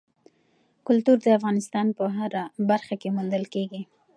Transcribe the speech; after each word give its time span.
کلتور 0.87 1.17
د 1.21 1.27
افغانستان 1.37 1.87
په 1.97 2.05
هره 2.17 2.43
برخه 2.69 2.95
کې 3.01 3.09
موندل 3.15 3.43
کېږي. 3.53 3.81